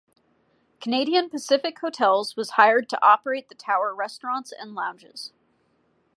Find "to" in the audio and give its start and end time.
2.89-2.99